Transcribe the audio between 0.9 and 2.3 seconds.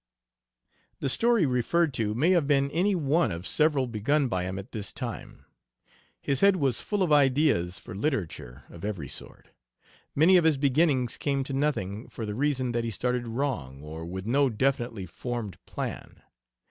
The "story" referred to